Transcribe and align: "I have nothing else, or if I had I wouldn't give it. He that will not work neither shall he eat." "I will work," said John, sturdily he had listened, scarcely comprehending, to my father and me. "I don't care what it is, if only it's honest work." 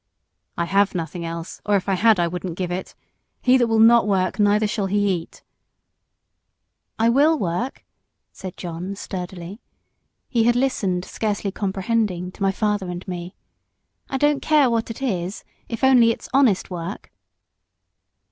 "I 0.57 0.65
have 0.65 0.95
nothing 0.95 1.23
else, 1.23 1.61
or 1.63 1.75
if 1.75 1.87
I 1.87 1.93
had 1.93 2.19
I 2.19 2.27
wouldn't 2.27 2.57
give 2.57 2.71
it. 2.71 2.95
He 3.39 3.55
that 3.57 3.67
will 3.67 3.77
not 3.77 4.07
work 4.07 4.39
neither 4.39 4.65
shall 4.65 4.87
he 4.87 4.97
eat." 5.09 5.43
"I 6.97 7.07
will 7.07 7.37
work," 7.37 7.85
said 8.31 8.57
John, 8.57 8.95
sturdily 8.95 9.61
he 10.27 10.45
had 10.45 10.55
listened, 10.55 11.05
scarcely 11.05 11.51
comprehending, 11.51 12.31
to 12.31 12.41
my 12.41 12.51
father 12.51 12.89
and 12.89 13.07
me. 13.07 13.35
"I 14.09 14.17
don't 14.17 14.41
care 14.41 14.71
what 14.71 14.89
it 14.89 15.03
is, 15.03 15.43
if 15.69 15.83
only 15.83 16.09
it's 16.09 16.29
honest 16.33 16.71
work." 16.71 17.11